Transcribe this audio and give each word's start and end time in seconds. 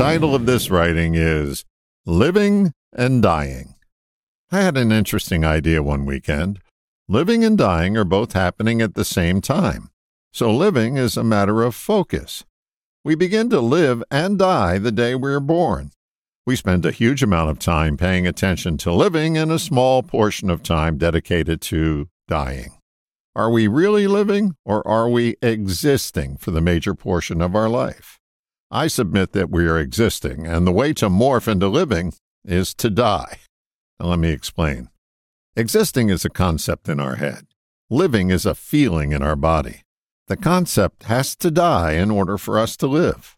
title 0.00 0.34
of 0.34 0.46
this 0.46 0.70
writing 0.70 1.14
is 1.14 1.66
Living 2.06 2.72
and 2.94 3.22
Dying. 3.22 3.74
I 4.50 4.62
had 4.62 4.78
an 4.78 4.92
interesting 4.92 5.44
idea 5.44 5.82
one 5.82 6.06
weekend. 6.06 6.58
Living 7.06 7.44
and 7.44 7.58
dying 7.58 7.98
are 7.98 8.04
both 8.04 8.32
happening 8.32 8.80
at 8.80 8.94
the 8.94 9.04
same 9.04 9.42
time. 9.42 9.90
So 10.32 10.56
living 10.56 10.96
is 10.96 11.18
a 11.18 11.22
matter 11.22 11.62
of 11.62 11.74
focus. 11.74 12.46
We 13.04 13.14
begin 13.14 13.50
to 13.50 13.60
live 13.60 14.02
and 14.10 14.38
die 14.38 14.78
the 14.78 14.90
day 14.90 15.14
we're 15.14 15.38
born. 15.38 15.90
We 16.46 16.56
spend 16.56 16.86
a 16.86 16.92
huge 16.92 17.22
amount 17.22 17.50
of 17.50 17.58
time 17.58 17.98
paying 17.98 18.26
attention 18.26 18.78
to 18.78 18.92
living 18.92 19.36
and 19.36 19.52
a 19.52 19.58
small 19.58 20.02
portion 20.02 20.48
of 20.48 20.62
time 20.62 20.96
dedicated 20.96 21.60
to 21.60 22.08
dying. 22.26 22.72
Are 23.36 23.50
we 23.50 23.68
really 23.68 24.06
living 24.06 24.56
or 24.64 24.80
are 24.88 25.10
we 25.10 25.36
existing 25.42 26.38
for 26.38 26.52
the 26.52 26.62
major 26.62 26.94
portion 26.94 27.42
of 27.42 27.54
our 27.54 27.68
life? 27.68 28.16
I 28.70 28.86
submit 28.86 29.32
that 29.32 29.50
we 29.50 29.66
are 29.66 29.78
existing, 29.78 30.46
and 30.46 30.64
the 30.64 30.72
way 30.72 30.92
to 30.94 31.08
morph 31.08 31.48
into 31.48 31.66
living 31.66 32.12
is 32.44 32.72
to 32.74 32.88
die. 32.88 33.38
Now, 33.98 34.06
let 34.06 34.20
me 34.20 34.30
explain. 34.30 34.90
Existing 35.56 36.08
is 36.08 36.24
a 36.24 36.30
concept 36.30 36.88
in 36.88 37.00
our 37.00 37.16
head, 37.16 37.46
living 37.90 38.30
is 38.30 38.46
a 38.46 38.54
feeling 38.54 39.10
in 39.10 39.22
our 39.22 39.34
body. 39.34 39.82
The 40.28 40.36
concept 40.36 41.02
has 41.04 41.34
to 41.36 41.50
die 41.50 41.92
in 41.92 42.12
order 42.12 42.38
for 42.38 42.58
us 42.58 42.76
to 42.76 42.86
live. 42.86 43.36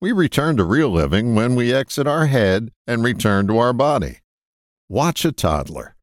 We 0.00 0.10
return 0.10 0.56
to 0.56 0.64
real 0.64 0.90
living 0.90 1.36
when 1.36 1.54
we 1.54 1.72
exit 1.72 2.08
our 2.08 2.26
head 2.26 2.72
and 2.86 3.04
return 3.04 3.46
to 3.46 3.58
our 3.58 3.72
body. 3.72 4.18
Watch 4.88 5.24
a 5.24 5.30
toddler. 5.30 5.94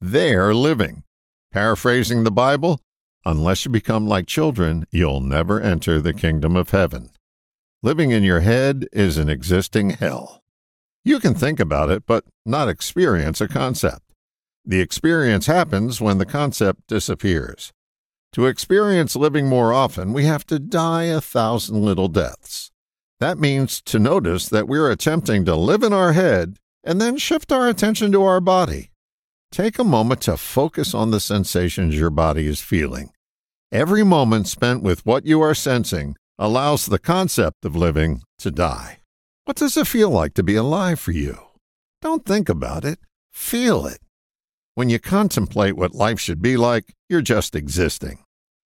They're 0.00 0.52
living. 0.52 1.04
Paraphrasing 1.52 2.24
the 2.24 2.32
Bible, 2.32 2.80
unless 3.24 3.64
you 3.64 3.70
become 3.70 4.08
like 4.08 4.26
children, 4.26 4.84
you'll 4.90 5.20
never 5.20 5.60
enter 5.60 6.00
the 6.00 6.12
kingdom 6.12 6.56
of 6.56 6.70
heaven. 6.70 7.10
Living 7.82 8.10
in 8.10 8.22
your 8.22 8.40
head 8.40 8.86
is 8.92 9.18
an 9.18 9.28
existing 9.28 9.90
hell. 9.90 10.42
You 11.04 11.20
can 11.20 11.34
think 11.34 11.60
about 11.60 11.90
it, 11.90 12.04
but 12.06 12.24
not 12.44 12.68
experience 12.68 13.40
a 13.40 13.48
concept. 13.48 14.02
The 14.64 14.80
experience 14.80 15.46
happens 15.46 16.00
when 16.00 16.18
the 16.18 16.26
concept 16.26 16.86
disappears. 16.88 17.72
To 18.32 18.46
experience 18.46 19.14
living 19.14 19.46
more 19.46 19.72
often, 19.72 20.12
we 20.12 20.24
have 20.24 20.46
to 20.46 20.58
die 20.58 21.04
a 21.04 21.20
thousand 21.20 21.82
little 21.84 22.08
deaths. 22.08 22.70
That 23.20 23.38
means 23.38 23.80
to 23.82 23.98
notice 23.98 24.48
that 24.48 24.68
we're 24.68 24.90
attempting 24.90 25.44
to 25.44 25.54
live 25.54 25.82
in 25.82 25.92
our 25.92 26.12
head 26.12 26.56
and 26.82 27.00
then 27.00 27.18
shift 27.18 27.52
our 27.52 27.68
attention 27.68 28.10
to 28.12 28.22
our 28.24 28.40
body. 28.40 28.90
Take 29.52 29.78
a 29.78 29.84
moment 29.84 30.22
to 30.22 30.36
focus 30.36 30.94
on 30.94 31.10
the 31.10 31.20
sensations 31.20 31.94
your 31.94 32.10
body 32.10 32.46
is 32.46 32.60
feeling. 32.60 33.10
Every 33.70 34.02
moment 34.02 34.48
spent 34.48 34.82
with 34.82 35.04
what 35.06 35.26
you 35.26 35.40
are 35.42 35.54
sensing 35.54 36.16
allows 36.38 36.86
the 36.86 36.98
concept 36.98 37.64
of 37.64 37.76
living 37.76 38.22
to 38.38 38.50
die. 38.50 38.98
What 39.44 39.56
does 39.56 39.76
it 39.76 39.86
feel 39.86 40.10
like 40.10 40.34
to 40.34 40.42
be 40.42 40.56
alive 40.56 41.00
for 41.00 41.12
you? 41.12 41.38
Don't 42.02 42.24
think 42.24 42.48
about 42.48 42.84
it, 42.84 42.98
feel 43.32 43.86
it. 43.86 44.00
When 44.74 44.90
you 44.90 44.98
contemplate 44.98 45.76
what 45.76 45.94
life 45.94 46.20
should 46.20 46.42
be 46.42 46.56
like, 46.56 46.94
you're 47.08 47.22
just 47.22 47.54
existing. 47.54 48.24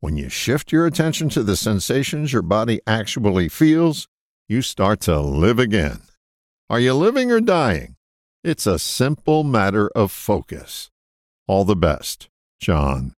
When 0.00 0.16
you 0.16 0.30
shift 0.30 0.72
your 0.72 0.86
attention 0.86 1.28
to 1.30 1.42
the 1.42 1.56
sensations 1.56 2.32
your 2.32 2.42
body 2.42 2.80
actually 2.86 3.50
feels, 3.50 4.08
you 4.48 4.62
start 4.62 5.00
to 5.02 5.20
live 5.20 5.58
again. 5.58 6.00
Are 6.70 6.80
you 6.80 6.94
living 6.94 7.30
or 7.30 7.40
dying? 7.40 7.96
It's 8.42 8.66
a 8.66 8.78
simple 8.78 9.44
matter 9.44 9.90
of 9.94 10.10
focus. 10.10 10.88
All 11.46 11.64
the 11.66 11.76
best, 11.76 12.28
John. 12.60 13.12